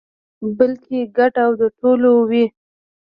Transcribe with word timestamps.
بلکې 0.57 0.99
ګډ 1.17 1.33
او 1.45 1.51
د 1.61 1.61
ټولو 1.79 2.09
وي. 2.29 2.45